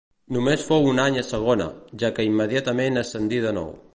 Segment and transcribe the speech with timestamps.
[0.35, 1.69] Només fou un any a segona,
[2.05, 3.73] ja que immediatament ascendí de nou.